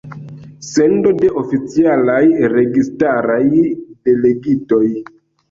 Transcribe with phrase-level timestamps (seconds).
[0.67, 2.23] Sendo de oficialaj
[2.55, 3.39] registaraj
[4.09, 4.83] delegitoj.